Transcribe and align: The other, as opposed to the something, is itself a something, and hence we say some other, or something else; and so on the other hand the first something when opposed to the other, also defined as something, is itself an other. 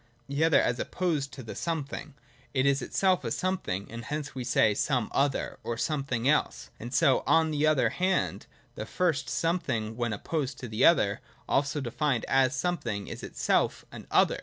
The 0.27 0.43
other, 0.43 0.59
as 0.59 0.79
opposed 0.79 1.31
to 1.33 1.43
the 1.43 1.53
something, 1.53 2.15
is 2.55 2.81
itself 2.81 3.23
a 3.23 3.29
something, 3.29 3.85
and 3.91 4.05
hence 4.05 4.33
we 4.33 4.43
say 4.43 4.73
some 4.73 5.11
other, 5.13 5.59
or 5.63 5.77
something 5.77 6.27
else; 6.27 6.71
and 6.79 6.91
so 6.91 7.21
on 7.27 7.51
the 7.51 7.67
other 7.67 7.89
hand 7.91 8.47
the 8.73 8.87
first 8.87 9.29
something 9.29 9.95
when 9.95 10.11
opposed 10.11 10.57
to 10.57 10.67
the 10.67 10.83
other, 10.83 11.21
also 11.47 11.79
defined 11.81 12.25
as 12.27 12.55
something, 12.55 13.07
is 13.07 13.21
itself 13.21 13.85
an 13.91 14.07
other. 14.09 14.39